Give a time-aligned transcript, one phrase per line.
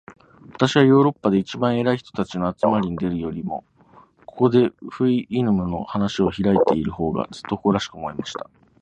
[0.53, 3.63] 私はヨーロッパで一番偉い人たちの集まりに出るよりも、
[4.25, 8.49] ここで、フウイヌムの話を開いている方が、ずっと誇らしく思えました。